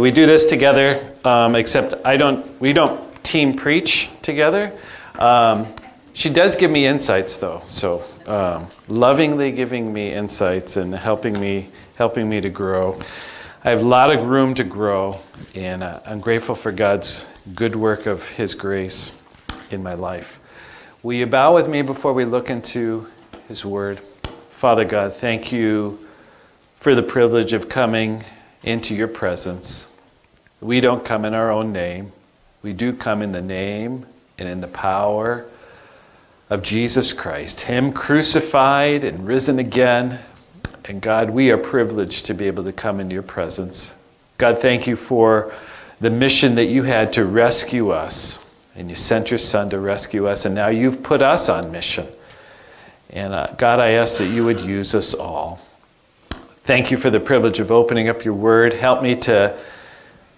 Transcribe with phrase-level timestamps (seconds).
[0.00, 2.60] We do this together, um, except I don't.
[2.60, 4.72] We don't team preach together.
[5.18, 5.68] Um,
[6.12, 7.62] she does give me insights, though.
[7.64, 13.00] So um, lovingly giving me insights and helping me helping me to grow.
[13.64, 15.18] I have a lot of room to grow,
[15.54, 19.18] and uh, I'm grateful for God's good work of His grace
[19.70, 20.39] in my life.
[21.02, 23.06] Will you bow with me before we look into
[23.48, 23.98] His Word?
[24.50, 25.98] Father God, thank you
[26.76, 28.22] for the privilege of coming
[28.64, 29.86] into your presence.
[30.60, 32.12] We don't come in our own name,
[32.62, 34.04] we do come in the name
[34.38, 35.46] and in the power
[36.50, 40.18] of Jesus Christ, Him crucified and risen again.
[40.84, 43.94] And God, we are privileged to be able to come into your presence.
[44.36, 45.54] God, thank you for
[45.98, 48.44] the mission that you had to rescue us.
[48.80, 52.06] And you sent your son to rescue us, and now you've put us on mission.
[53.10, 55.60] And uh, God, I ask that you would use us all.
[56.64, 58.72] Thank you for the privilege of opening up your word.
[58.72, 59.54] Help me to,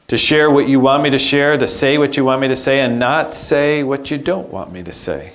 [0.09, 2.57] to share what you want me to share, to say what you want me to
[2.57, 5.33] say, and not say what you don't want me to say.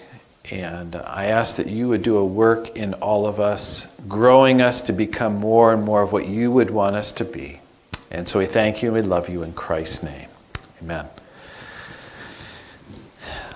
[0.52, 4.82] And I ask that you would do a work in all of us, growing us
[4.82, 7.62] to become more and more of what you would want us to be.
[8.12, 10.28] And so we thank you and we love you in Christ's name.
[10.84, 11.06] Amen.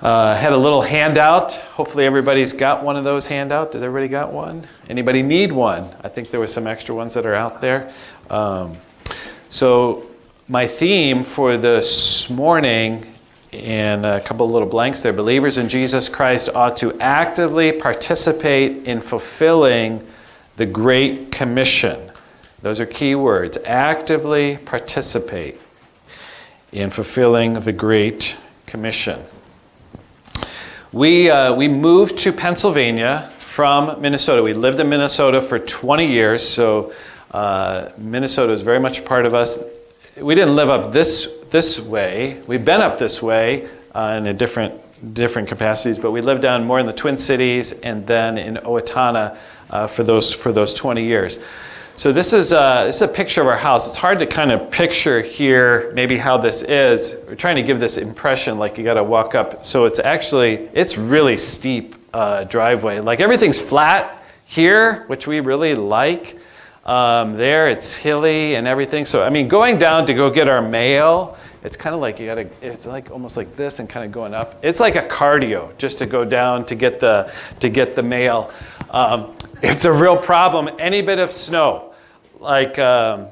[0.01, 1.53] Uh, had a little handout.
[1.53, 3.73] Hopefully everybody's got one of those handouts.
[3.73, 4.65] Does everybody got one?
[4.89, 5.87] Anybody need one?
[6.03, 7.93] I think there were some extra ones that are out there.
[8.31, 8.75] Um,
[9.49, 10.07] so
[10.47, 13.05] my theme for this morning
[13.53, 15.13] and a couple of little blanks there.
[15.13, 20.05] Believers in Jesus Christ ought to actively participate in fulfilling
[20.57, 22.09] the Great Commission.
[22.63, 23.57] Those are key words.
[23.65, 25.59] Actively participate
[26.71, 29.21] in fulfilling the Great Commission.
[30.93, 34.43] We, uh, we moved to Pennsylvania from Minnesota.
[34.43, 36.91] We lived in Minnesota for 20 years, so
[37.31, 39.57] uh, Minnesota is very much a part of us.
[40.17, 42.41] We didn't live up this this way.
[42.45, 44.81] We've been up this way uh, in a different
[45.13, 49.37] different capacities, but we lived down more in the Twin Cities and then in Owatonna
[49.69, 51.39] uh, for those for those 20 years.
[52.01, 53.87] So this is, uh, this is a picture of our house.
[53.87, 57.15] It's hard to kind of picture here maybe how this is.
[57.27, 59.63] We're trying to give this impression like you got to walk up.
[59.63, 63.01] So it's actually, it's really steep uh, driveway.
[63.01, 66.39] Like everything's flat here, which we really like.
[66.87, 69.05] Um, there it's hilly and everything.
[69.05, 72.25] So I mean, going down to go get our mail, it's kind of like you
[72.25, 72.49] gotta.
[72.63, 74.59] It's like almost like this and kind of going up.
[74.63, 78.51] It's like a cardio just to go down to get the to get the mail.
[78.89, 80.67] Um, it's a real problem.
[80.79, 81.90] Any bit of snow,
[82.41, 83.27] like um,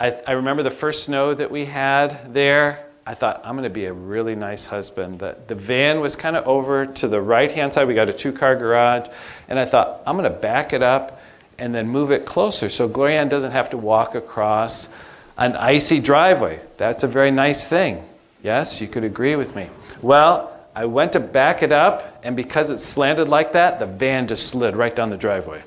[0.00, 2.84] I, I remember the first snow that we had there.
[3.06, 5.20] I thought, I'm going to be a really nice husband.
[5.20, 7.88] The, the van was kind of over to the right hand side.
[7.88, 9.08] We got a two car garage.
[9.48, 11.22] And I thought, I'm going to back it up
[11.58, 14.90] and then move it closer so Glorianne doesn't have to walk across
[15.38, 16.60] an icy driveway.
[16.76, 18.04] That's a very nice thing.
[18.42, 19.70] Yes, you could agree with me.
[20.02, 24.28] Well, I went to back it up, and because it slanted like that, the van
[24.28, 25.62] just slid right down the driveway.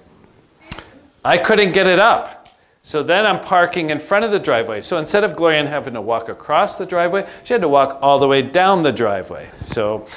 [1.23, 2.40] I couldn't get it up.
[2.83, 4.81] So then I'm parking in front of the driveway.
[4.81, 8.19] So instead of Gloria having to walk across the driveway, she had to walk all
[8.19, 9.49] the way down the driveway.
[9.55, 10.07] So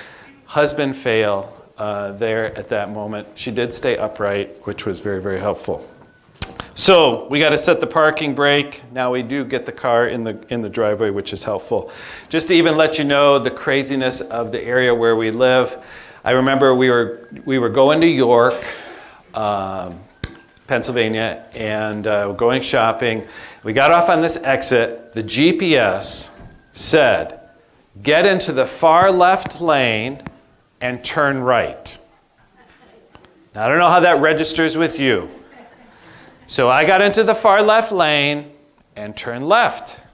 [0.47, 3.27] husband fail, uh, there at that moment.
[3.35, 5.89] She did stay upright, which was very, very helpful.
[6.75, 8.83] So we got to set the parking brake.
[8.93, 11.93] Now we do get the car in the in the driveway, which is helpful.
[12.29, 15.85] Just to even let you know the craziness of the area where we live.
[16.25, 18.65] I remember we were we were going to York,
[19.35, 20.01] um,
[20.67, 23.27] Pennsylvania, and uh, going shopping.
[23.63, 25.13] We got off on this exit.
[25.13, 26.31] The GPS
[26.73, 27.41] said,
[28.03, 30.23] "Get into the far left lane."
[30.85, 31.99] and turn right.
[33.55, 35.31] Now, I don't know how that registers with you.
[36.47, 38.53] So I got into the far left lane
[38.95, 40.05] and turned left.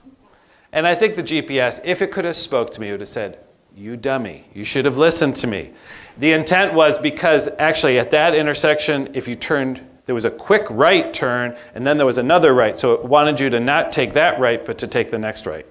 [0.71, 3.39] And I think the GPS, if it could have spoke to me, would have said,
[3.75, 5.71] you dummy, you should have listened to me.
[6.19, 10.67] The intent was because actually at that intersection, if you turned, there was a quick
[10.69, 12.75] right turn and then there was another right.
[12.75, 15.65] So it wanted you to not take that right, but to take the next right.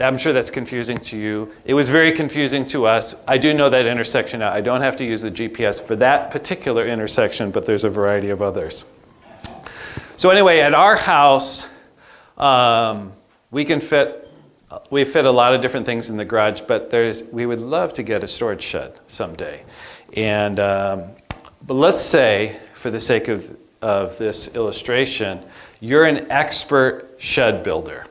[0.00, 1.52] I'm sure that's confusing to you.
[1.64, 3.14] It was very confusing to us.
[3.28, 4.50] I do know that intersection now.
[4.50, 8.30] I don't have to use the GPS for that particular intersection, but there's a variety
[8.30, 8.86] of others.
[10.16, 11.68] So anyway, at our house,
[12.38, 13.12] um,
[13.52, 14.28] we can fit
[14.90, 17.92] we fit a lot of different things in the garage, but there's we would love
[17.92, 19.62] to get a storage shed someday.
[20.16, 21.04] And um,
[21.66, 25.42] but let's say, for the sake of of this illustration,
[25.80, 28.06] you're an expert shed builder.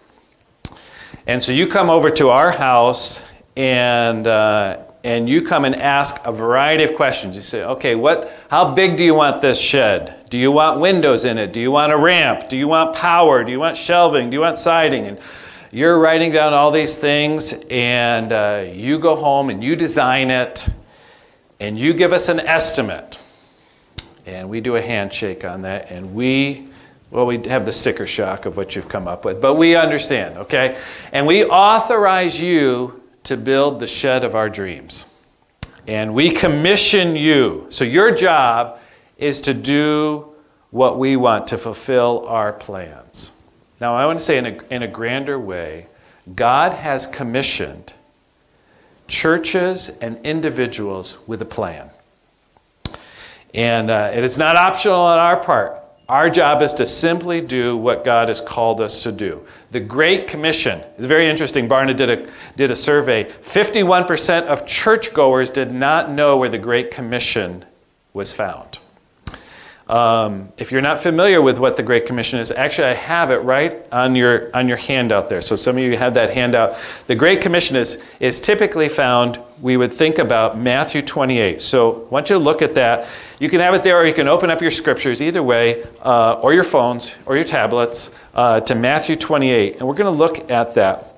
[1.28, 3.24] And so you come over to our house
[3.56, 7.36] and, uh, and you come and ask a variety of questions.
[7.36, 10.30] You say, okay, what, how big do you want this shed?
[10.30, 11.54] Do you want windows in it?
[11.54, 12.50] Do you want a ramp?
[12.50, 13.44] Do you want power?
[13.44, 14.30] Do you want shelving?
[14.30, 15.06] Do you want siding?
[15.06, 15.20] And
[15.72, 20.68] you're writing down all these things, and uh, you go home and you design it,
[21.60, 23.20] and you give us an estimate.
[24.30, 26.70] And we do a handshake on that, and we
[27.12, 30.38] well, we have the sticker shock of what you've come up with, but we understand,
[30.38, 30.78] okay?
[31.12, 35.08] And we authorize you to build the shed of our dreams.
[35.88, 37.66] And we commission you.
[37.70, 38.80] So your job
[39.18, 40.28] is to do
[40.70, 43.32] what we want to fulfill our plans.
[43.82, 45.88] Now, I want to say in a, in a grander way,
[46.36, 47.94] God has commissioned
[49.08, 51.90] churches and individuals with a plan.
[53.54, 55.80] And uh, it is not optional on our part.
[56.08, 59.46] Our job is to simply do what God has called us to do.
[59.70, 61.70] The Great Commission is very interesting.
[61.70, 63.26] Barna did a, did a survey.
[63.26, 67.64] 51% of churchgoers did not know where the Great Commission
[68.14, 68.80] was found.
[69.90, 73.38] Um, if you're not familiar with what the Great Commission is, actually, I have it
[73.38, 75.42] right on your, on your handout there.
[75.42, 76.78] So some of you have that handout.
[77.08, 81.60] The Great Commission is, is typically found, we would think about Matthew 28.
[81.60, 83.08] So I want you to look at that.
[83.40, 86.34] You can have it there, or you can open up your scriptures, either way, uh,
[86.34, 89.78] or your phones, or your tablets, uh, to Matthew 28.
[89.78, 91.16] And we're going to look at that.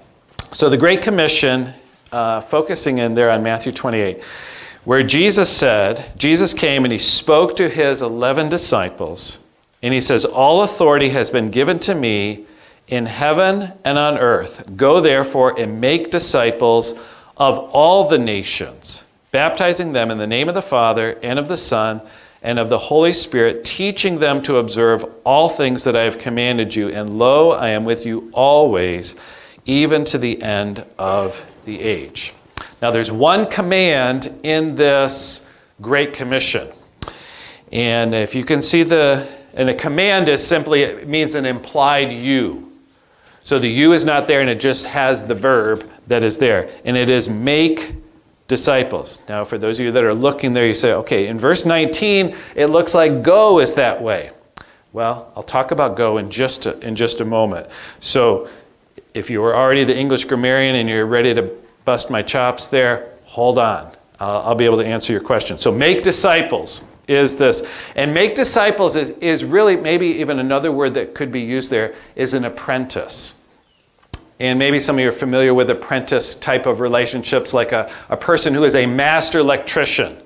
[0.53, 1.73] So, the Great Commission,
[2.13, 4.23] uh, focusing in there on Matthew 28,
[4.83, 9.39] where Jesus said, Jesus came and he spoke to his 11 disciples,
[9.81, 12.45] and he says, All authority has been given to me
[12.87, 14.75] in heaven and on earth.
[14.75, 16.93] Go therefore and make disciples
[17.37, 21.57] of all the nations baptizing them in the name of the Father and of the
[21.57, 22.01] Son
[22.43, 26.75] and of the Holy Spirit, teaching them to observe all things that I have commanded
[26.75, 26.89] you.
[26.89, 29.15] And lo, I am with you always,
[29.65, 32.33] even to the end of the age.
[32.81, 35.45] Now, there's one command in this
[35.81, 36.69] Great Commission.
[37.71, 42.11] And if you can see the, and a command is simply, it means an implied
[42.11, 42.71] you.
[43.41, 46.69] So the you is not there and it just has the verb that is there.
[46.85, 47.95] And it is make
[48.47, 49.21] disciples.
[49.29, 52.35] Now, for those of you that are looking there, you say, okay, in verse 19,
[52.55, 54.31] it looks like go is that way.
[54.93, 57.67] Well, I'll talk about go in just a, in just a moment.
[58.01, 58.49] So,
[59.13, 61.43] if you are already the English grammarian and you're ready to
[61.85, 63.91] bust my chops there, hold on.
[64.19, 65.57] I'll, be able to answer your question.
[65.57, 67.67] So, make disciples is this.
[67.95, 71.95] And make disciples is, is really maybe even another word that could be used there
[72.15, 73.35] is an apprentice.
[74.39, 78.17] And maybe some of you are familiar with apprentice type of relationships, like a, a
[78.17, 80.17] person who is a master electrician.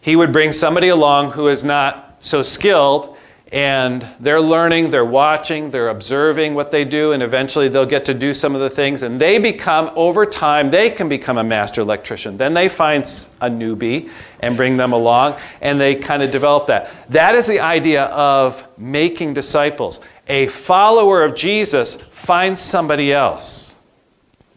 [0.00, 3.13] He would bring somebody along who is not so skilled,
[3.54, 8.12] and they're learning, they're watching, they're observing what they do, and eventually they'll get to
[8.12, 11.80] do some of the things, and they become, over time, they can become a master
[11.80, 12.36] electrician.
[12.36, 14.10] Then they find a newbie
[14.40, 16.90] and bring them along, and they kind of develop that.
[17.10, 23.73] That is the idea of making disciples a follower of Jesus finds somebody else,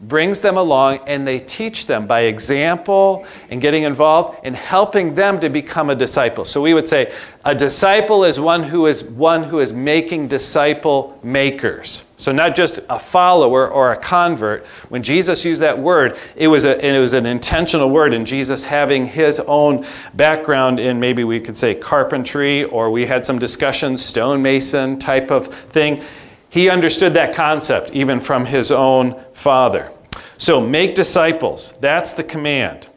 [0.00, 5.40] brings them along, and they teach them by example and getting involved and helping them
[5.40, 6.44] to become a disciple.
[6.44, 7.12] So we would say
[7.44, 12.04] a disciple is one who is one who is making disciple makers.
[12.16, 14.64] So not just a follower or a convert.
[14.88, 18.64] When Jesus used that word, it was, a, it was an intentional word, and Jesus
[18.64, 19.84] having his own
[20.14, 25.48] background in maybe we could say carpentry, or we had some discussions, stonemason type of
[25.48, 26.04] thing.
[26.50, 29.92] He understood that concept even from his own father.
[30.36, 31.72] So make disciples.
[31.80, 32.88] That's the command.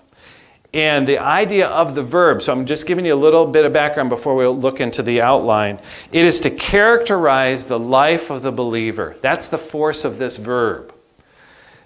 [0.74, 3.74] And the idea of the verb, so I'm just giving you a little bit of
[3.74, 5.80] background before we look into the outline.
[6.14, 9.18] It is to characterize the life of the believer.
[9.22, 10.94] That's the force of this verb.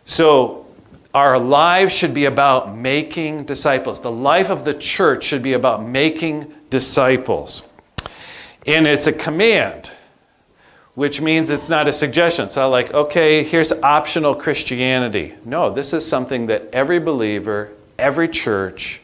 [0.03, 0.67] So
[1.15, 4.01] our lives should be about making disciples.
[4.01, 7.67] The life of the church should be about making disciples.
[8.67, 9.91] And it's a command,
[10.95, 12.45] which means it's not a suggestion.
[12.45, 15.35] It's not like, okay, here's optional Christianity.
[15.45, 19.01] No, this is something that every believer every church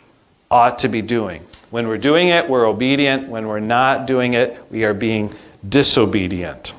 [0.49, 1.45] ought to be doing.
[1.69, 3.29] When we're doing it, we're obedient.
[3.29, 5.33] When we're not doing it, we are being
[5.67, 6.73] disobedient.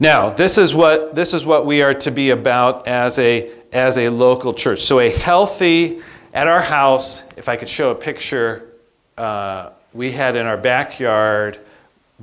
[0.00, 3.98] Now, this is what, this is what we are to be about as a, as
[3.98, 4.80] a local church.
[4.80, 6.00] So, a healthy,
[6.32, 8.72] at our house, if I could show a picture,
[9.16, 11.60] uh, we had in our backyard,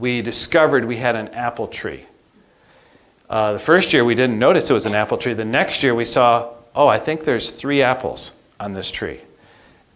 [0.01, 2.03] we discovered we had an apple tree.
[3.29, 5.33] Uh, the first year we didn't notice it was an apple tree.
[5.33, 9.19] The next year we saw oh, I think there's three apples on this tree.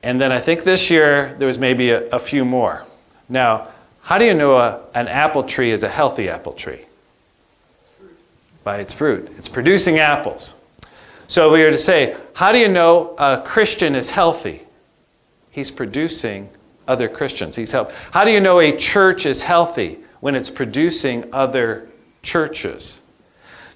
[0.03, 2.85] And then I think this year there was maybe a, a few more.
[3.29, 3.69] Now,
[4.01, 6.85] how do you know a, an apple tree is a healthy apple tree?
[8.63, 9.31] By its fruit.
[9.38, 10.55] It's producing apples.
[11.27, 14.62] So we were to say, how do you know a Christian is healthy?
[15.50, 16.50] He's producing
[16.88, 17.56] other Christians.
[17.56, 17.92] He's help.
[18.12, 21.88] How do you know a church is healthy when it's producing other
[22.22, 23.01] churches?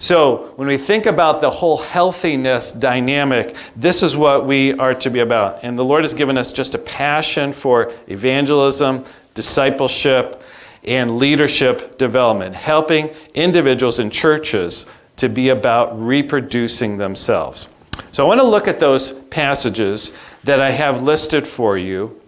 [0.02, 5.10] So, when we think about the whole healthiness dynamic, this is what we are to
[5.10, 5.60] be about.
[5.62, 10.42] And the Lord has given us just a passion for evangelism, discipleship,
[10.86, 14.86] and leadership development, helping individuals and churches
[15.18, 17.68] to be about reproducing themselves.
[18.14, 20.14] So, I want to look at those passages
[20.46, 22.22] that I have listed for you.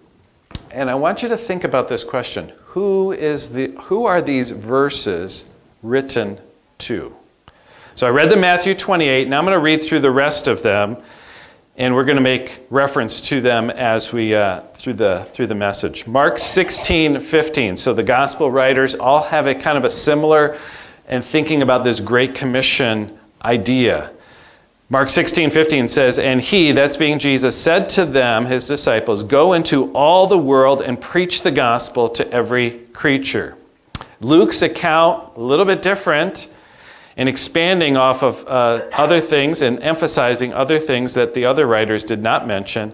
[0.73, 4.51] And I want you to think about this question Who, is the, who are these
[4.51, 5.45] verses
[5.83, 6.39] written
[6.79, 7.15] to?
[7.95, 9.27] So I read the Matthew 28.
[9.27, 10.97] Now I'm going to read through the rest of them,
[11.75, 15.55] and we're going to make reference to them as we uh, through the through the
[15.55, 16.07] message.
[16.07, 17.75] Mark 16, 15.
[17.75, 20.57] So the gospel writers all have a kind of a similar
[21.07, 24.11] and thinking about this Great Commission idea.
[24.91, 29.53] Mark 16, 15 says, And he, that's being Jesus, said to them, his disciples, Go
[29.53, 33.55] into all the world and preach the gospel to every creature.
[34.19, 36.49] Luke's account, a little bit different
[37.15, 42.03] and expanding off of uh, other things and emphasizing other things that the other writers
[42.03, 42.91] did not mention.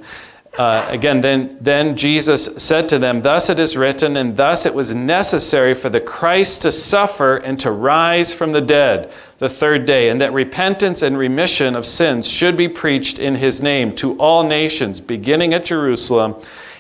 [0.58, 4.74] Uh, again, then, then Jesus said to them, Thus it is written, and thus it
[4.74, 9.86] was necessary for the Christ to suffer and to rise from the dead the third
[9.86, 14.18] day, and that repentance and remission of sins should be preached in his name to
[14.18, 16.36] all nations, beginning at Jerusalem,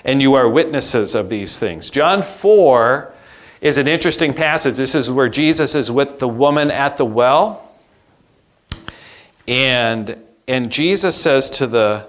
[0.05, 1.91] and you are witnesses of these things.
[1.91, 3.13] John 4
[3.61, 4.75] is an interesting passage.
[4.75, 7.71] This is where Jesus is with the woman at the well.
[9.47, 12.07] And, and Jesus says to the,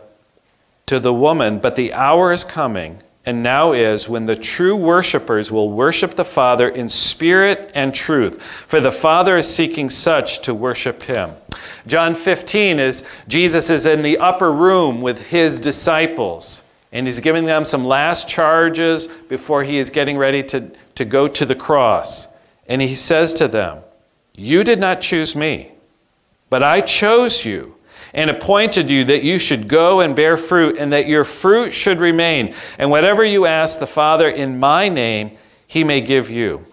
[0.89, 5.53] to the woman, But the hour is coming, and now is, when the true worshipers
[5.53, 8.43] will worship the Father in spirit and truth.
[8.43, 11.31] For the Father is seeking such to worship him.
[11.87, 16.63] John 15 is Jesus is in the upper room with his disciples.
[16.91, 21.29] And he's giving them some last charges before he is getting ready to, to go
[21.29, 22.29] to the cross.
[22.67, 23.81] And he says to them,
[24.35, 25.73] You did not choose me,
[26.49, 27.75] but I chose you
[28.15, 31.99] and appointed you that you should go and bear fruit, and that your fruit should
[31.99, 32.55] remain.
[32.79, 35.37] And whatever you ask the Father in my name,
[35.67, 36.65] he may give you.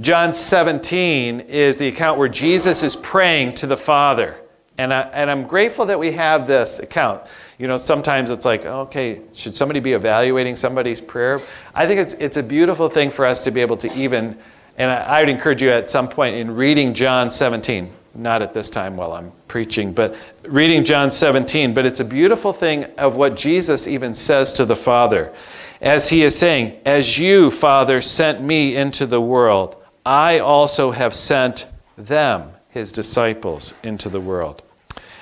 [0.00, 4.36] John 17 is the account where Jesus is praying to the Father.
[4.78, 7.28] And, I, and I'm grateful that we have this account.
[7.58, 11.38] You know, sometimes it's like, okay, should somebody be evaluating somebody's prayer?
[11.74, 14.38] I think it's, it's a beautiful thing for us to be able to even,
[14.78, 18.52] and I, I would encourage you at some point in reading John 17, not at
[18.52, 21.74] this time while I'm preaching, but reading John 17.
[21.74, 25.32] But it's a beautiful thing of what Jesus even says to the Father.
[25.80, 31.14] As he is saying, As you, Father, sent me into the world, I also have
[31.14, 34.62] sent them, his disciples, into the world.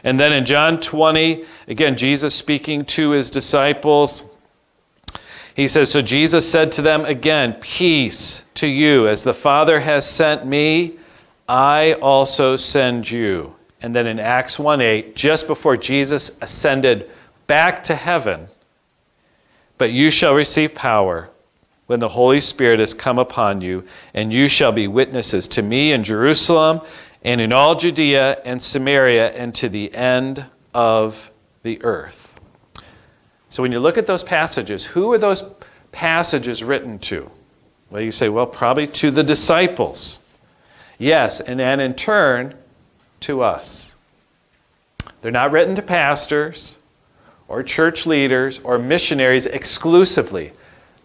[0.04, 4.24] And then in John 20, again, Jesus speaking to his disciples,
[5.54, 9.08] he says, So Jesus said to them again, Peace to you.
[9.08, 10.97] As the Father has sent me,
[11.48, 13.54] I also send you.
[13.80, 17.10] And then in Acts 1 8, just before Jesus ascended
[17.46, 18.48] back to heaven,
[19.78, 21.30] but you shall receive power
[21.86, 25.92] when the Holy Spirit has come upon you, and you shall be witnesses to me
[25.92, 26.82] in Jerusalem
[27.22, 31.30] and in all Judea and Samaria and to the end of
[31.62, 32.38] the earth.
[33.48, 35.44] So when you look at those passages, who are those
[35.92, 37.30] passages written to?
[37.88, 40.20] Well, you say, well, probably to the disciples.
[40.98, 42.54] Yes, and then in turn,
[43.20, 43.94] to us.
[45.20, 46.78] They're not written to pastors
[47.48, 50.52] or church leaders or missionaries exclusively.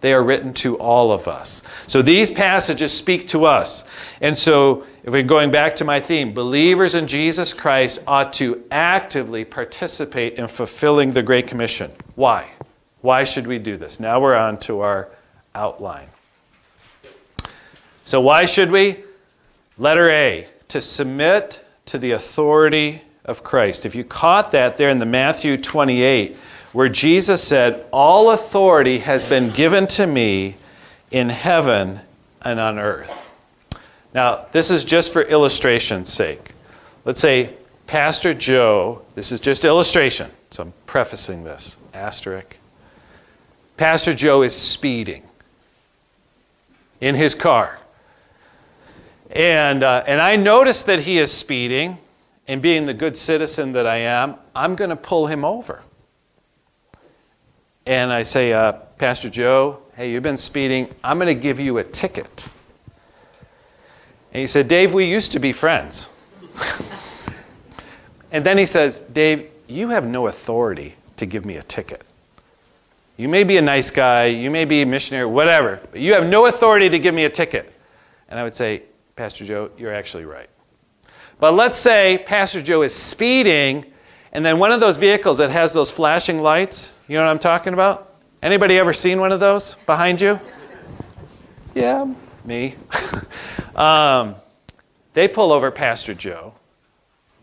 [0.01, 1.63] They are written to all of us.
[1.87, 3.85] So these passages speak to us.
[4.19, 8.63] And so, if we're going back to my theme, believers in Jesus Christ ought to
[8.69, 11.91] actively participate in fulfilling the Great Commission.
[12.15, 12.49] Why?
[13.01, 13.99] Why should we do this?
[13.99, 15.09] Now we're on to our
[15.55, 16.07] outline.
[18.03, 19.02] So, why should we?
[19.77, 23.85] Letter A, to submit to the authority of Christ.
[23.85, 26.35] If you caught that there in the Matthew 28,
[26.73, 30.55] where Jesus said, All authority has been given to me
[31.11, 31.99] in heaven
[32.41, 33.29] and on earth.
[34.13, 36.51] Now, this is just for illustration's sake.
[37.05, 37.53] Let's say
[37.87, 42.57] Pastor Joe, this is just illustration, so I'm prefacing this, asterisk.
[43.77, 45.23] Pastor Joe is speeding
[47.01, 47.79] in his car.
[49.33, 51.97] And, uh, and I notice that he is speeding,
[52.47, 55.81] and being the good citizen that I am, I'm going to pull him over
[57.85, 60.93] and I say, uh, Pastor Joe, hey, you've been speeding.
[61.03, 62.47] I'm going to give you a ticket.
[64.31, 66.09] And he said, Dave, we used to be friends.
[68.31, 72.03] and then he says, Dave, You have no authority to give me a ticket.
[73.17, 76.25] You may be a nice guy, you may be a missionary, whatever, but you have
[76.25, 77.71] no authority to give me a ticket.
[78.29, 78.83] And I would say,
[79.15, 80.49] Pastor Joe, you're actually right.
[81.39, 83.85] But let's say Pastor Joe is speeding,
[84.31, 87.39] and then one of those vehicles that has those flashing lights, you know what I'm
[87.39, 88.15] talking about?
[88.41, 90.39] Anybody ever seen one of those behind you?
[91.75, 92.11] Yeah,
[92.43, 92.75] me.
[93.75, 94.35] um,
[95.13, 96.53] they pull over Pastor Joe,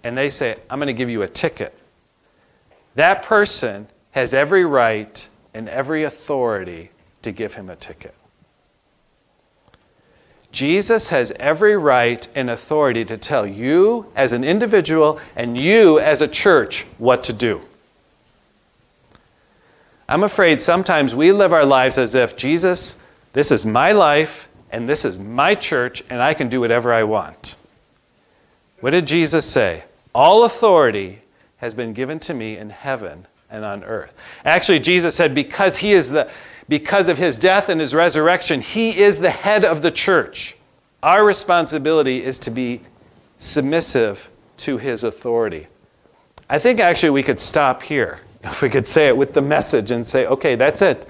[0.03, 1.77] and they say, I'm going to give you a ticket.
[2.97, 6.91] That person has every right and every authority
[7.23, 8.15] to give him a ticket.
[10.53, 16.23] Jesus has every right and authority to tell you as an individual and you as
[16.23, 17.61] a church what to do.
[20.09, 22.99] I'm afraid sometimes we live our lives as if Jesus,
[23.33, 27.05] this is my life and this is my church and I can do whatever I
[27.05, 27.57] want.
[28.81, 29.85] What did Jesus say?
[30.13, 31.21] All authority
[31.59, 34.15] has been given to me in heaven and on earth.
[34.45, 36.29] Actually, Jesus said, because he is the
[36.71, 40.55] because of his death and his resurrection, he is the head of the church.
[41.03, 42.81] Our responsibility is to be
[43.39, 45.67] submissive to his authority.
[46.49, 48.21] I think actually we could stop here.
[48.43, 51.07] If we could say it with the message and say, okay, that's it.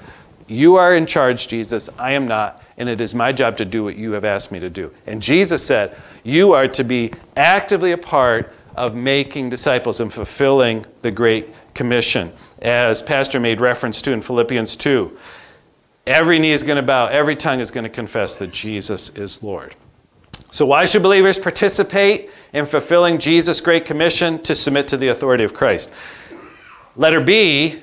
[0.48, 1.88] You are in charge, Jesus.
[1.96, 2.60] I am not.
[2.76, 4.92] And it is my job to do what you have asked me to do.
[5.06, 10.84] And Jesus said, you are to be actively a part of making disciples and fulfilling
[11.02, 15.16] the Great Commission, as Pastor made reference to in Philippians 2.
[16.10, 19.44] Every knee is going to bow, every tongue is going to confess that Jesus is
[19.44, 19.76] Lord.
[20.50, 25.44] So, why should believers participate in fulfilling Jesus' Great Commission to submit to the authority
[25.44, 25.88] of Christ?
[26.96, 27.80] Letter B.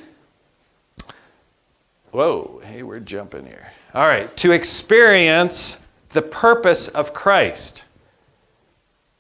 [2.12, 3.72] Whoa, hey, we're jumping here.
[3.93, 5.79] All right, to experience
[6.10, 7.86] the purpose of Christ.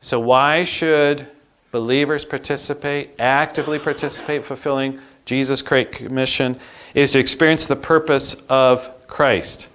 [0.01, 1.25] So, why should
[1.71, 6.59] believers participate, actively participate, fulfilling Jesus' Great Commission?
[6.93, 9.69] Is to experience the purpose of Christ.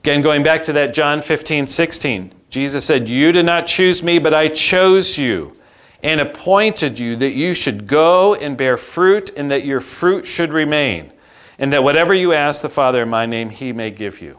[0.00, 4.18] Again, going back to that John 15, 16, Jesus said, You did not choose me,
[4.18, 5.56] but I chose you
[6.02, 10.52] and appointed you that you should go and bear fruit and that your fruit should
[10.52, 11.10] remain,
[11.58, 14.38] and that whatever you ask the Father in my name, he may give you.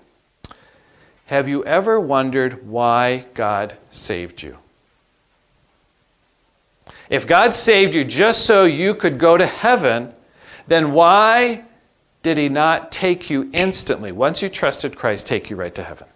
[1.25, 4.57] Have you ever wondered why God saved you?
[7.09, 10.13] If God saved you just so you could go to heaven,
[10.67, 11.63] then why
[12.27, 16.07] did he not take you instantly, once you trusted Christ, take you right to heaven?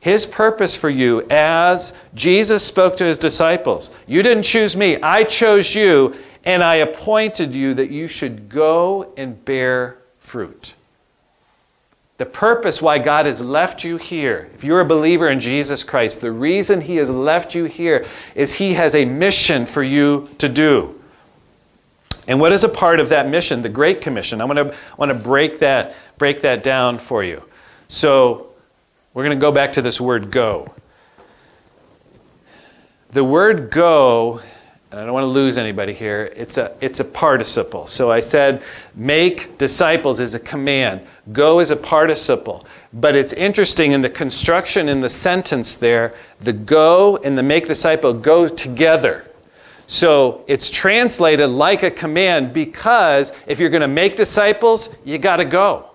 [0.00, 5.24] His purpose for you, as Jesus spoke to his disciples, you didn't choose me, I
[5.24, 10.74] chose you, and I appointed you that you should go and bear fruit.
[12.18, 16.20] The purpose why God has left you here, if you're a believer in Jesus Christ,
[16.20, 18.04] the reason He has left you here
[18.34, 20.95] is He has a mission for you to do.
[22.28, 24.40] And what is a part of that mission, the Great Commission?
[24.40, 27.42] I want to, want to break, that, break that down for you.
[27.88, 28.48] So
[29.14, 30.74] we're going to go back to this word go.
[33.10, 34.40] The word go,
[34.90, 37.86] and I don't want to lose anybody here, it's a, it's a participle.
[37.86, 38.62] So I said
[38.94, 42.66] make disciples is a command, go is a participle.
[42.92, 47.66] But it's interesting in the construction in the sentence there, the go and the make
[47.66, 49.26] disciple go together.
[49.86, 55.36] So it's translated like a command because if you're going to make disciples, you got
[55.36, 55.90] to go.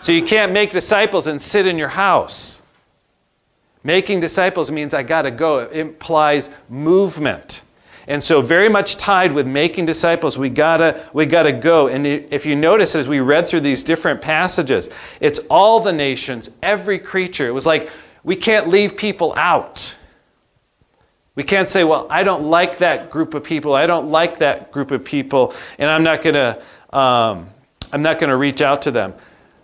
[0.00, 2.62] So you can't make disciples and sit in your house.
[3.82, 5.60] Making disciples means I got to go.
[5.60, 7.62] It implies movement.
[8.06, 11.88] And so very much tied with making disciples, we gotta we gotta go.
[11.88, 14.88] And if you notice as we read through these different passages,
[15.20, 17.46] it's all the nations, every creature.
[17.46, 17.90] It was like
[18.24, 19.97] we can't leave people out.
[21.38, 23.72] We can't say, well, I don't like that group of people.
[23.72, 27.48] I don't like that group of people, and I'm not going to um,
[27.92, 29.14] I'm not to reach out to them.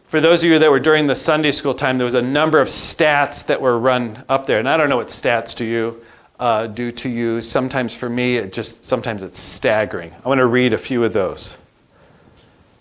[0.06, 2.60] For those of you that were during the Sunday school time, there was a number
[2.60, 6.00] of stats that were run up there, and I don't know what stats do you
[6.38, 7.42] uh, do to you.
[7.42, 10.12] Sometimes for me, it just sometimes it's staggering.
[10.24, 11.58] I want to read a few of those.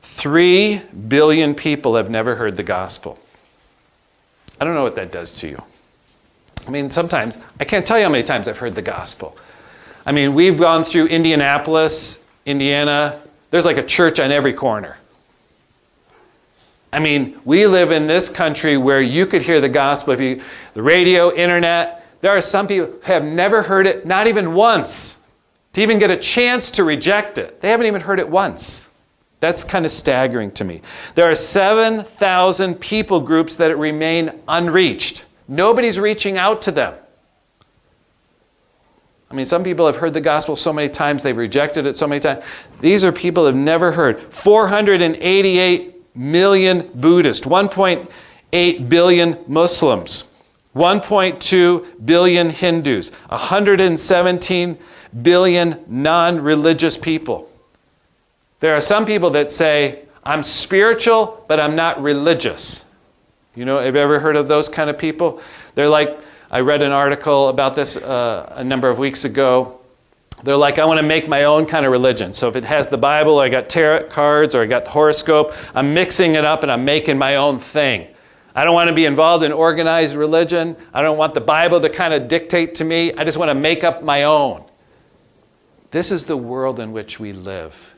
[0.04, 3.18] Three billion people have never heard the gospel.
[4.62, 5.64] I don't know what that does to you.
[6.68, 9.38] I mean, sometimes, I can't tell you how many times I've heard the gospel.
[10.06, 13.22] I mean, we've gone through Indianapolis, Indiana.
[13.52, 14.98] There's like a church on every corner.
[16.92, 20.42] I mean, we live in this country where you could hear the gospel if you,
[20.74, 22.06] the radio, internet.
[22.22, 25.18] There are some people who have never heard it, not even once,
[25.74, 27.62] to even get a chance to reject it.
[27.62, 28.92] They haven't even heard it once.
[29.40, 30.82] That's kind of staggering to me.
[31.16, 35.26] There are 7,000 people groups that remain unreached.
[35.48, 36.96] Nobody's reaching out to them.
[39.34, 42.06] I mean, some people have heard the gospel so many times, they've rejected it so
[42.06, 42.44] many times.
[42.82, 44.20] These are people have never heard.
[44.20, 50.26] 488 million Buddhists, 1.8 billion Muslims,
[50.76, 54.78] 1.2 billion Hindus, 117
[55.24, 57.50] billion non religious people.
[58.60, 62.86] There are some people that say, I'm spiritual, but I'm not religious.
[63.56, 65.42] You know, have you ever heard of those kind of people?
[65.76, 69.80] They're like, I read an article about this uh, a number of weeks ago.
[70.44, 72.34] They're like, I want to make my own kind of religion.
[72.34, 74.92] So if it has the Bible, or I got tarot cards, or I got the
[74.92, 78.14] horoscope, I'm mixing it up and I'm making my own thing.
[78.56, 80.76] I don't want to be involved in organized religion.
[80.94, 83.14] I don't want the Bible to kind of dictate to me.
[83.14, 84.64] I just want to make up my own.
[85.92, 87.96] This is the world in which we live.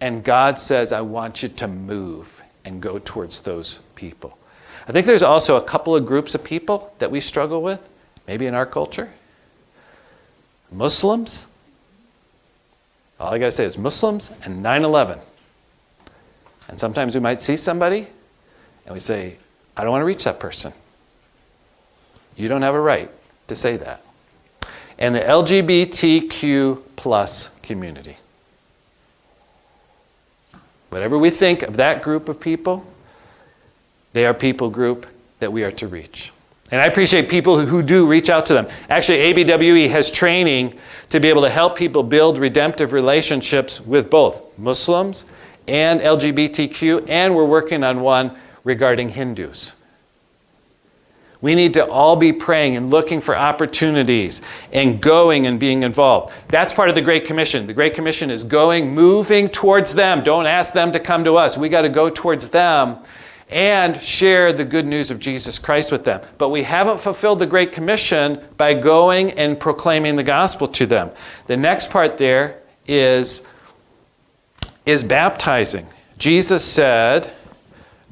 [0.00, 4.37] And God says, I want you to move and go towards those people.
[4.88, 7.86] I think there's also a couple of groups of people that we struggle with,
[8.26, 9.10] maybe in our culture.
[10.72, 11.46] Muslims.
[13.20, 15.18] All I got to say is Muslims and 9 11.
[16.68, 18.06] And sometimes we might see somebody
[18.86, 19.36] and we say,
[19.76, 20.72] I don't want to reach that person.
[22.36, 23.10] You don't have a right
[23.48, 24.02] to say that.
[24.98, 28.16] And the LGBTQ plus community.
[30.88, 32.86] Whatever we think of that group of people,
[34.12, 35.06] they are people group
[35.40, 36.32] that we are to reach.
[36.70, 38.68] And I appreciate people who do reach out to them.
[38.90, 44.58] Actually, ABWE has training to be able to help people build redemptive relationships with both
[44.58, 45.24] Muslims
[45.66, 49.72] and LGBTQ, and we're working on one regarding Hindus.
[51.40, 54.42] We need to all be praying and looking for opportunities
[54.72, 56.34] and going and being involved.
[56.48, 57.66] That's part of the Great Commission.
[57.66, 60.24] The Great Commission is going, moving towards them.
[60.24, 61.56] Don't ask them to come to us.
[61.56, 62.98] We got to go towards them
[63.50, 66.20] and share the good news of Jesus Christ with them.
[66.36, 71.10] But we haven't fulfilled the Great Commission by going and proclaiming the gospel to them.
[71.46, 73.42] The next part there is,
[74.84, 75.86] is baptizing.
[76.18, 77.32] Jesus said,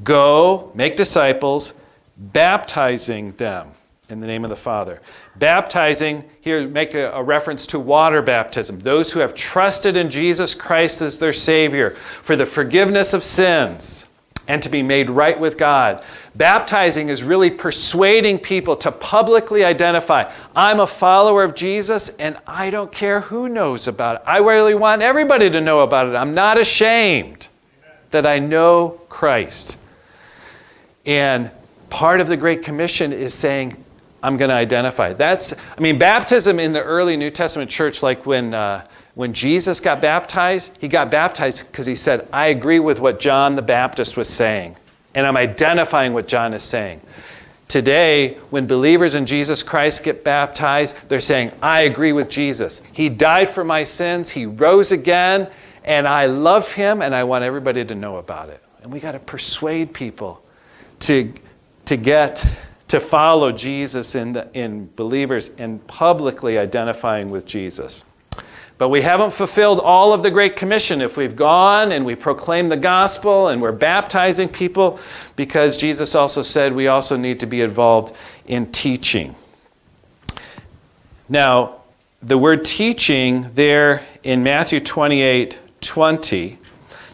[0.04, 1.74] Go, make disciples,
[2.16, 3.68] baptizing them
[4.08, 5.00] in the name of the Father.
[5.36, 8.78] Baptizing, here make a, a, reference to water baptism.
[8.78, 14.05] Those who have trusted in Jesus Christ as their Savior for the forgiveness of sins
[14.48, 16.02] and to be made right with God.
[16.34, 22.70] Baptizing is really persuading people to publicly identify I'm a follower of Jesus and I
[22.70, 24.22] don't care who knows about it.
[24.26, 26.14] I really want everybody to know about it.
[26.14, 27.48] I'm not ashamed
[28.10, 29.78] that I know Christ.
[31.06, 31.50] And
[31.90, 33.82] part of the Great Commission is saying,
[34.22, 35.12] I'm going to identify.
[35.12, 38.54] That's, I mean, baptism in the early New Testament church, like when.
[38.54, 43.18] Uh, when Jesus got baptized, he got baptized because he said, I agree with what
[43.18, 44.76] John the Baptist was saying,
[45.14, 47.00] and I'm identifying what John is saying.
[47.66, 52.82] Today, when believers in Jesus Christ get baptized, they're saying, I agree with Jesus.
[52.92, 55.48] He died for my sins, He rose again,
[55.82, 58.62] and I love Him, and I want everybody to know about it.
[58.82, 60.44] And we got to persuade people
[61.00, 61.32] to,
[61.86, 62.46] to get
[62.88, 68.04] to follow Jesus in, the, in believers and publicly identifying with Jesus.
[68.78, 72.68] But we haven't fulfilled all of the Great Commission if we've gone and we proclaim
[72.68, 74.98] the gospel and we're baptizing people,
[75.34, 78.14] because Jesus also said we also need to be involved
[78.46, 79.34] in teaching.
[81.28, 81.76] Now,
[82.22, 86.58] the word teaching there in Matthew 28 20.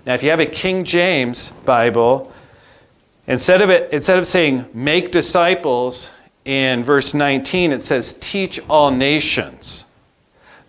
[0.06, 2.32] Now, if you have a King James Bible,
[3.26, 6.10] instead of, it, instead of saying make disciples
[6.44, 9.84] in verse 19, it says teach all nations.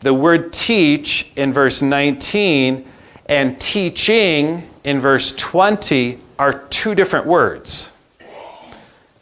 [0.03, 2.85] The word teach in verse 19
[3.27, 7.89] and teaching in verse 20 are two different words.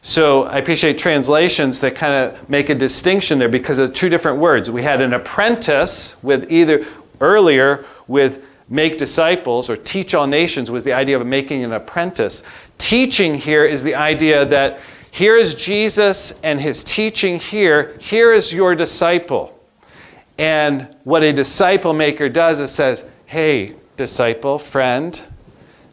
[0.01, 4.39] So I appreciate translations that kind of make a distinction there because of two different
[4.39, 4.71] words.
[4.71, 6.83] We had an apprentice with either
[7.19, 12.41] earlier with make disciples or teach all nations was the idea of making an apprentice.
[12.79, 14.79] Teaching here is the idea that
[15.11, 17.95] here is Jesus and his teaching here.
[17.99, 19.61] Here is your disciple.
[20.41, 25.21] And what a disciple maker does is says, hey, disciple, friend,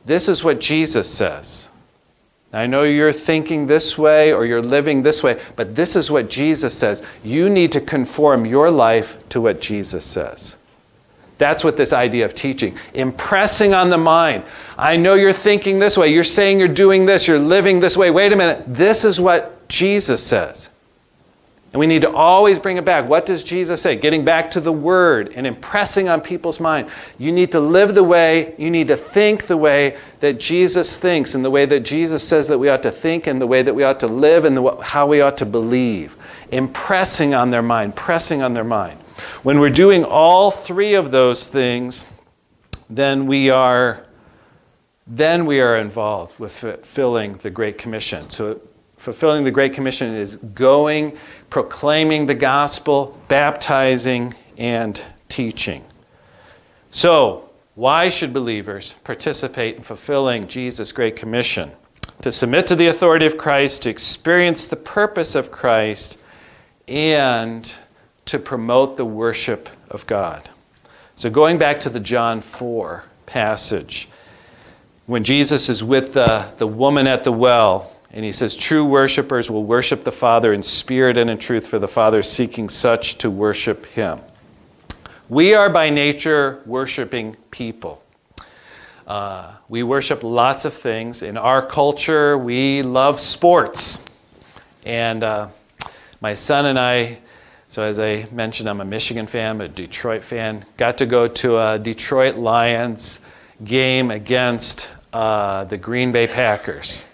[0.07, 1.71] this is what Jesus says.
[2.51, 6.31] I know you're thinking this way or you're living this way, but this is what
[6.31, 7.03] Jesus says.
[7.23, 10.57] You need to conform your life to what Jesus says.
[11.37, 14.45] That's what this idea of teaching, impressing on the mind.
[14.79, 16.09] I know you're thinking this way.
[16.09, 17.29] You're saying you're doing this.
[17.29, 18.11] You're living this way.
[18.11, 18.65] Wait a minute.
[18.67, 20.71] This is what Jesus says.
[21.73, 23.07] And we need to always bring it back.
[23.07, 23.95] What does Jesus say?
[23.95, 26.89] Getting back to the Word and impressing on people's mind.
[27.19, 31.35] You need to live the way, you need to think the way that Jesus thinks,
[31.35, 33.75] and the way that Jesus says that we ought to think, and the way that
[33.75, 36.17] we ought to live, and the, how we ought to believe.
[36.53, 38.99] Impressing on their mind, pressing on their mind.
[39.43, 42.07] When we're doing all three of those things,
[42.89, 44.05] then we are
[45.11, 48.29] then we are involved with fulfilling the Great Commission.
[48.29, 48.61] So
[48.99, 51.17] fulfilling the Great Commission is going,
[51.51, 55.85] proclaiming the gospel, baptizing, and teaching.
[56.91, 61.71] So, why should believers participate in fulfilling Jesus' Great Commission?
[62.23, 66.19] To submit to the authority of Christ, to experience the purpose of Christ,
[66.89, 67.73] and
[68.25, 70.49] to promote the worship of God.
[71.15, 74.09] So, going back to the John 4 passage,
[75.07, 79.51] when Jesus is with the, the woman at the well, and he says, True worshipers
[79.51, 83.19] will worship the Father in spirit and in truth, for the Father is seeking such
[83.19, 84.21] to worship him.
[85.29, 88.03] We are by nature worshiping people.
[89.07, 91.23] Uh, we worship lots of things.
[91.23, 94.05] In our culture, we love sports.
[94.85, 95.49] And uh,
[96.21, 97.19] my son and I,
[97.69, 101.59] so as I mentioned, I'm a Michigan fan, a Detroit fan, got to go to
[101.59, 103.21] a Detroit Lions
[103.65, 107.05] game against uh, the Green Bay Packers.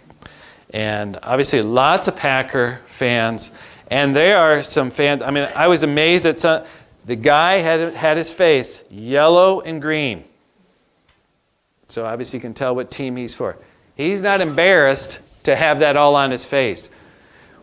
[0.74, 3.52] And obviously, lots of Packer fans.
[3.92, 5.22] And there are some fans.
[5.22, 6.64] I mean, I was amazed at some.
[7.04, 10.24] The guy had, had his face yellow and green.
[11.86, 13.56] So obviously, you can tell what team he's for.
[13.94, 16.90] He's not embarrassed to have that all on his face.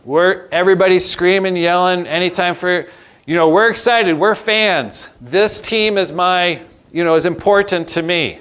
[0.06, 2.86] We're, everybody's screaming, yelling, anytime for,
[3.26, 4.14] you know, we're excited.
[4.14, 5.10] We're fans.
[5.20, 8.40] This team is my, you know, is important to me.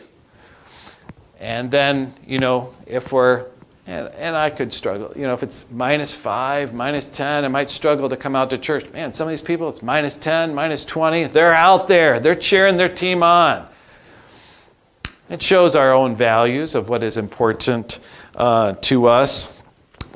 [1.42, 3.51] And then, you know, if we're,
[3.92, 7.70] and, and I could struggle, you know, if it's minus five, minus 10, I might
[7.70, 8.90] struggle to come out to church.
[8.92, 11.26] Man, some of these people, it's minus 10, minus 20.
[11.26, 13.68] They're out there, they're cheering their team on.
[15.30, 18.00] It shows our own values of what is important
[18.38, 19.62] uh, to us.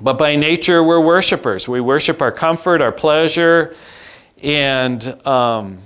[0.01, 1.67] But by nature, we're worshipers.
[1.67, 3.75] We worship our comfort, our pleasure,
[4.41, 5.79] and um,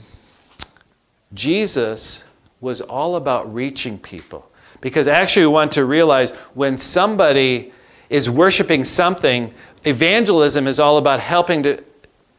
[1.34, 2.24] Jesus
[2.62, 4.52] was all about reaching people.
[4.80, 7.74] Because actually, we want to realize when somebody
[8.10, 9.54] is worshiping something,
[9.86, 11.84] evangelism is all about helping to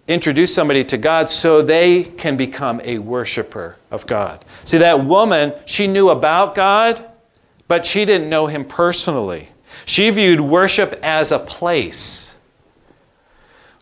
[0.09, 4.45] introduce somebody to God so they can become a worshiper of God.
[4.65, 7.05] See, that woman, she knew about God,
[7.69, 9.49] but she didn't know him personally.
[9.85, 12.35] She viewed worship as a place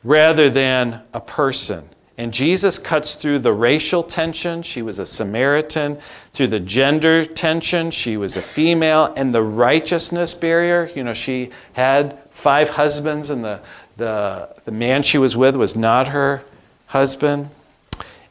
[0.05, 1.89] rather than a person.
[2.19, 4.63] And Jesus cuts through the racial tension.
[4.63, 5.99] She was a Samaritan.
[6.33, 7.93] Through the gender tension.
[7.93, 9.15] She was a female.
[9.17, 10.91] And the righteousness barrier.
[10.97, 13.61] You know, she had five husbands, and the,
[13.97, 16.43] the, the man she was with was not her
[16.87, 17.51] husband.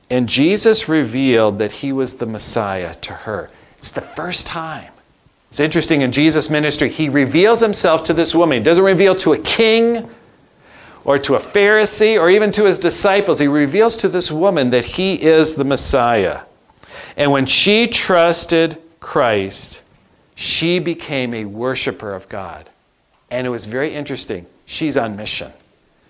[0.10, 3.50] And Jesus revealed that he was the Messiah to her.
[3.78, 4.92] It's the first time.
[5.50, 8.58] It's interesting in Jesus' ministry, he reveals himself to this woman.
[8.58, 10.10] He doesn't reveal to a king
[11.08, 13.40] or to a Pharisee or even to his disciples.
[13.40, 16.42] He reveals to this woman that he is the Messiah.
[17.16, 19.82] And when she trusted Christ,
[20.36, 22.70] she became a worshiper of God.
[23.32, 24.46] And it was very interesting.
[24.66, 25.52] She's on mission.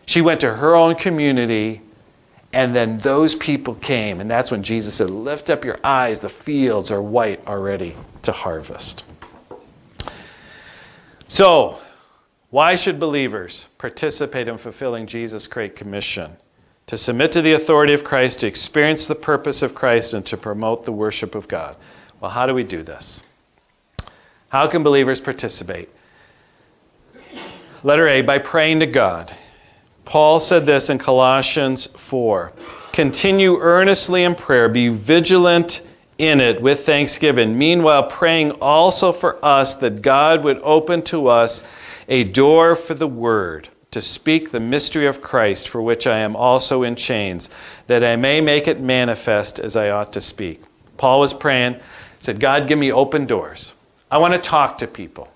[0.07, 1.81] She went to her own community,
[2.51, 4.19] and then those people came.
[4.19, 8.31] And that's when Jesus said, Lift up your eyes, the fields are white already to
[8.31, 9.03] harvest.
[11.27, 11.79] So,
[12.49, 16.37] why should believers participate in fulfilling Jesus' great commission?
[16.87, 20.37] To submit to the authority of Christ, to experience the purpose of Christ, and to
[20.37, 21.75] promote the worship of God.
[22.21, 23.23] Well, how do we do this?
[24.49, 25.89] How can believers participate?
[27.83, 29.35] Letter A, by praying to God.
[30.05, 32.53] Paul said this in Colossians 4
[32.93, 35.81] Continue earnestly in prayer, be vigilant
[36.17, 37.57] in it with thanksgiving.
[37.57, 41.63] Meanwhile, praying also for us that God would open to us
[42.07, 46.35] a door for the word to speak the mystery of Christ, for which I am
[46.35, 47.49] also in chains,
[47.87, 50.61] that I may make it manifest as I ought to speak.
[50.97, 51.79] Paul was praying,
[52.19, 53.73] said, God, give me open doors.
[54.11, 55.31] I want to talk to people.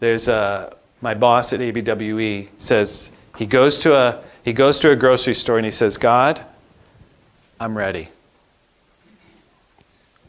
[0.00, 4.96] There's a, my boss at ABWE says he goes to a he goes to a
[4.96, 6.44] grocery store and he says, God,
[7.58, 8.08] I'm ready.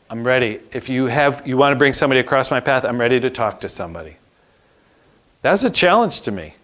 [0.09, 0.59] I'm ready.
[0.71, 3.61] If you have you want to bring somebody across my path, I'm ready to talk
[3.61, 4.16] to somebody.
[5.41, 6.55] That's a challenge to me.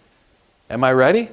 [0.70, 1.30] Am I ready?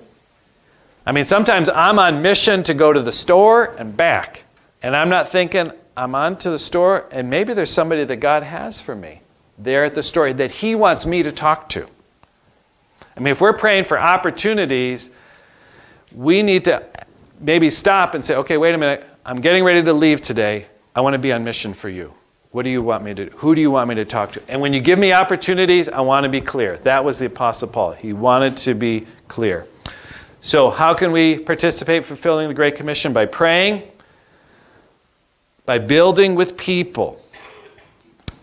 [1.06, 4.44] I mean, sometimes I'm on mission to go to the store and back.
[4.82, 8.42] And I'm not thinking, I'm on to the store, and maybe there's somebody that God
[8.42, 9.20] has for me
[9.58, 11.86] there at the store that He wants me to talk to.
[13.16, 15.10] I mean, if we're praying for opportunities,
[16.14, 16.82] we need to
[17.40, 20.66] maybe stop and say, okay, wait a minute, I'm getting ready to leave today.
[20.94, 22.14] I want to be on mission for you.
[22.52, 23.36] What do you want me to do?
[23.36, 24.42] Who do you want me to talk to?
[24.48, 26.78] And when you give me opportunities, I want to be clear.
[26.78, 27.92] That was the Apostle Paul.
[27.92, 29.66] He wanted to be clear.
[30.40, 33.12] So, how can we participate fulfilling the Great Commission?
[33.12, 33.82] By praying,
[35.64, 37.22] by building with people.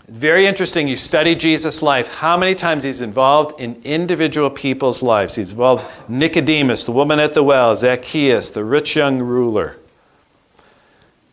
[0.08, 0.88] Very interesting.
[0.88, 5.36] You study Jesus' life, how many times he's involved in individual people's lives.
[5.36, 9.76] He's involved Nicodemus, the woman at the well, Zacchaeus, the rich young ruler.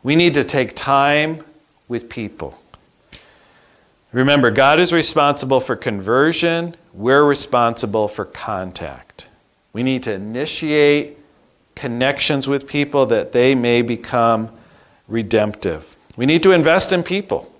[0.02, 1.44] We need to take time
[1.86, 2.58] with people.
[4.14, 9.26] Remember, God is responsible for conversion, we're responsible for contact.
[9.72, 11.18] We need to initiate
[11.74, 14.52] connections with people that they may become
[15.08, 15.96] redemptive.
[16.16, 17.52] We need to invest in people.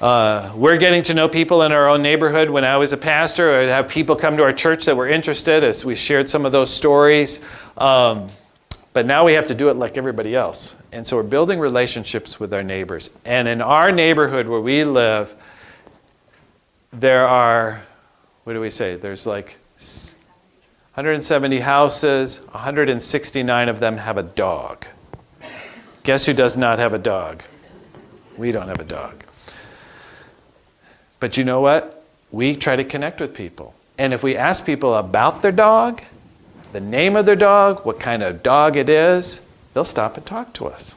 [0.00, 2.48] Uh, we're getting to know people in our own neighborhood.
[2.48, 5.64] When I was a pastor, I'd have people come to our church that were interested
[5.64, 7.40] as we shared some of those stories.
[7.76, 8.28] Um,
[8.92, 10.76] but now we have to do it like everybody else.
[10.92, 13.10] And so we're building relationships with our neighbors.
[13.24, 15.34] And in our neighborhood where we live,
[16.92, 17.82] there are,
[18.44, 18.96] what do we say?
[18.96, 19.58] There's like
[20.94, 24.86] 170 houses, 169 of them have a dog.
[26.02, 27.42] Guess who does not have a dog?
[28.36, 29.24] We don't have a dog.
[31.20, 32.04] But you know what?
[32.30, 33.74] We try to connect with people.
[33.98, 36.02] And if we ask people about their dog,
[36.72, 39.40] the name of their dog, what kind of dog it is,
[39.74, 40.96] they'll stop and talk to us.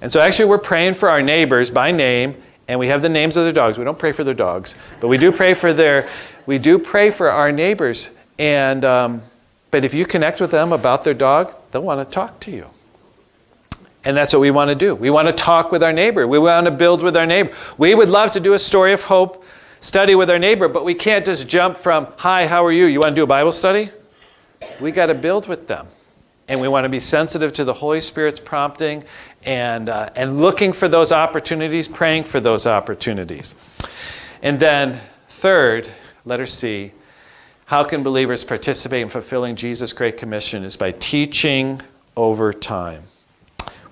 [0.00, 3.36] And so actually, we're praying for our neighbors by name, and we have the names
[3.36, 3.78] of their dogs.
[3.78, 6.08] We don't pray for their dogs, but we do pray for their,
[6.46, 8.10] we do pray for our neighbors.
[8.38, 9.22] And, um,
[9.70, 12.66] but if you connect with them about their dog, they'll want to talk to you.
[14.04, 14.94] And that's what we want to do.
[14.94, 16.26] We want to talk with our neighbor.
[16.26, 17.52] We want to build with our neighbor.
[17.78, 19.44] We would love to do a story of hope
[19.80, 22.86] study with our neighbor, but we can't just jump from, Hi, how are you?
[22.86, 23.90] You want to do a Bible study?
[24.80, 25.86] We got to build with them.
[26.48, 29.04] And we want to be sensitive to the Holy Spirit's prompting
[29.44, 33.54] and, uh, and looking for those opportunities, praying for those opportunities.
[34.42, 35.88] And then, third,
[36.24, 36.92] letter C,
[37.66, 41.80] how can believers participate in fulfilling Jesus' Great Commission is by teaching
[42.16, 43.02] over time.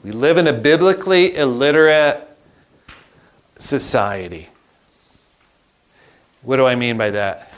[0.03, 2.29] We live in a biblically illiterate
[3.59, 4.49] society.
[6.43, 7.53] What do I mean by that?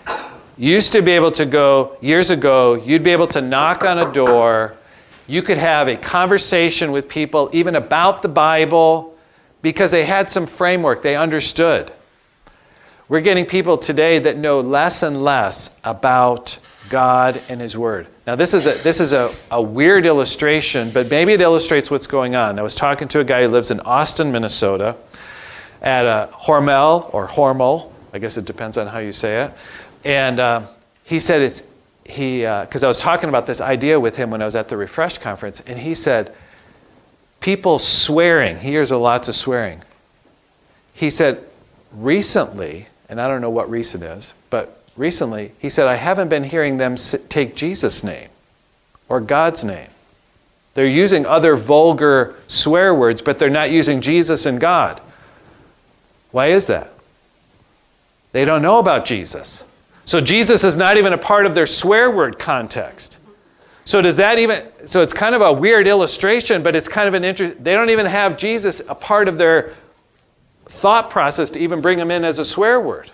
[0.57, 3.99] You used to be able to go, years ago, you'd be able to knock on
[3.99, 4.78] a door.
[5.29, 9.15] You could have a conversation with people, even about the Bible,
[9.61, 11.93] because they had some framework, they understood.
[13.11, 18.07] We're getting people today that know less and less about God and His Word.
[18.27, 22.07] Now, this is, a, this is a, a weird illustration, but maybe it illustrates what's
[22.07, 22.59] going on.
[22.59, 24.97] I was talking to a guy who lives in Austin, Minnesota,
[25.83, 29.53] at a Hormel or Hormel, I guess it depends on how you say it.
[30.05, 30.63] And uh,
[31.05, 31.65] he said it's,
[32.09, 34.69] he, because uh, I was talking about this idea with him when I was at
[34.69, 36.35] the Refresh conference, and he said,
[37.41, 39.83] people swearing, he hears lots of swearing.
[40.95, 41.45] He said,
[41.93, 46.45] recently, and I don't know what recent is, but recently, he said, I haven't been
[46.45, 46.97] hearing them
[47.29, 48.29] take Jesus' name
[49.09, 49.89] or God's name.
[50.75, 55.01] They're using other vulgar swear words, but they're not using Jesus and God.
[56.31, 56.91] Why is that?
[58.33, 59.65] They don't know about Jesus.
[60.09, 63.19] So Jesus is not even a part of their swear word context.
[63.85, 67.13] So does that even so it's kind of a weird illustration, but it's kind of
[67.13, 69.75] an interest they don't even have Jesus a part of their
[70.65, 73.11] thought process to even bring him in as a swear word.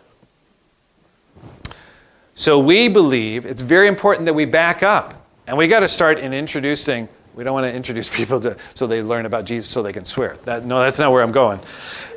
[2.36, 5.26] So we believe it's very important that we back up.
[5.48, 8.86] And we got to start in introducing, we don't want to introduce people to, so
[8.86, 10.36] they learn about Jesus so they can swear.
[10.44, 11.58] That, no, that's not where I'm going.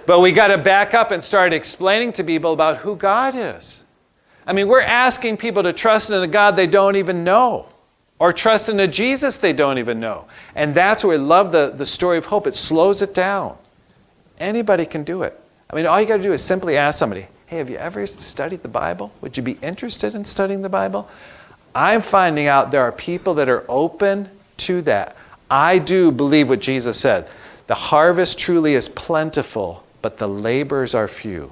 [0.06, 3.84] But we got to back up and start explaining to people about who God is.
[4.48, 7.68] I mean, we're asking people to trust in a God they don't even know
[8.20, 10.26] or trust in a Jesus they don't even know.
[10.56, 12.48] And that's where we love the, the story of hope.
[12.48, 13.58] It slows it down.
[14.40, 15.40] Anybody can do it.
[15.70, 18.06] I mean, all you got to do is simply ask somebody, hey, have you ever
[18.08, 19.12] studied the Bible?
[19.22, 21.10] Would you be interested in studying the Bible?
[21.76, 25.16] I'm finding out there are people that are open to that.
[25.50, 27.30] I do believe what Jesus said
[27.68, 31.52] the harvest truly is plentiful, but the laborers are few.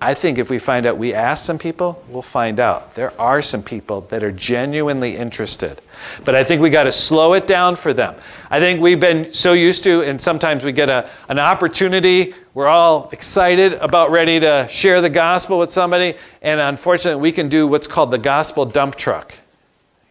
[0.00, 2.94] I think if we find out, we ask some people, we'll find out.
[2.94, 5.82] There are some people that are genuinely interested.
[6.24, 8.14] But I think we got to slow it down for them.
[8.48, 12.68] I think we've been so used to, and sometimes we get a, an opportunity, we're
[12.68, 17.66] all excited about ready to share the gospel with somebody, and unfortunately, we can do
[17.66, 19.34] what's called the gospel dump truck.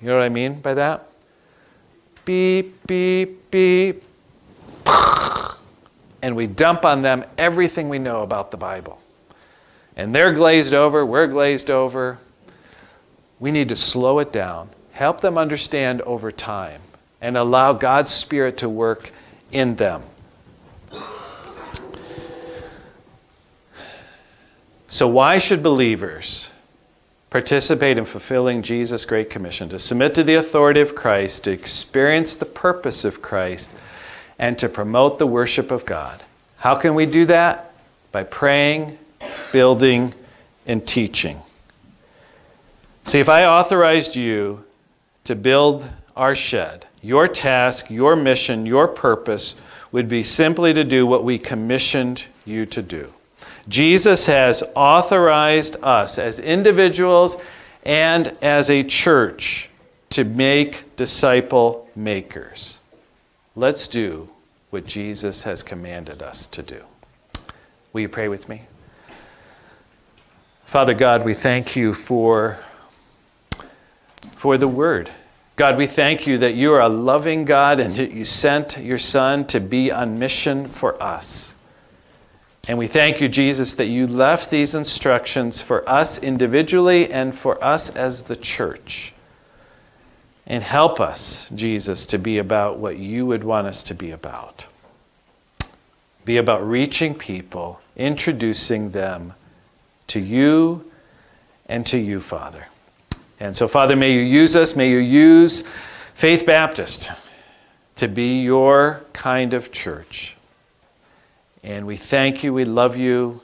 [0.01, 1.07] You know what I mean by that?
[2.25, 4.03] Beep, beep, beep.
[6.21, 8.99] And we dump on them everything we know about the Bible
[9.97, 12.19] and they're glazed over, we're glazed over.
[13.39, 16.81] We need to slow it down, help them understand over time,
[17.19, 19.11] and allow God's Spirit to work
[19.51, 20.03] in them.
[24.87, 26.49] So, why should believers
[27.29, 29.67] participate in fulfilling Jesus' Great Commission?
[29.69, 33.73] To submit to the authority of Christ, to experience the purpose of Christ,
[34.39, 36.23] and to promote the worship of God.
[36.57, 37.73] How can we do that?
[38.11, 38.97] By praying,
[39.51, 40.13] building,
[40.65, 41.39] and teaching.
[43.03, 44.63] See, if I authorized you
[45.24, 49.55] to build our shed, your task, your mission, your purpose
[49.91, 53.13] would be simply to do what we commissioned you to do.
[53.70, 57.38] Jesus has authorized us as individuals
[57.84, 59.70] and as a church
[60.09, 62.80] to make disciple makers.
[63.55, 64.30] Let's do
[64.70, 66.84] what Jesus has commanded us to do.
[67.93, 68.63] Will you pray with me?
[70.68, 72.57] Father God, we thank you for,
[74.36, 75.09] for the word.
[75.55, 78.97] God, we thank you that you are a loving God and that you sent your
[78.97, 81.55] Son to be on mission for us.
[82.68, 87.63] And we thank you, Jesus, that you left these instructions for us individually and for
[87.63, 89.13] us as the church.
[90.47, 94.65] And help us, Jesus, to be about what you would want us to be about.
[96.26, 99.34] Be about reaching people, introducing them
[100.07, 100.89] to you
[101.67, 102.67] and to you, Father.
[103.39, 105.63] And so, Father, may you use us, may you use
[106.15, 107.11] Faith Baptist
[107.97, 110.35] to be your kind of church.
[111.63, 113.41] And we thank you, we love you,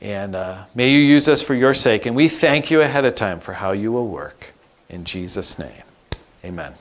[0.00, 2.06] and uh, may you use us for your sake.
[2.06, 4.52] And we thank you ahead of time for how you will work.
[4.88, 5.82] In Jesus' name,
[6.44, 6.72] amen.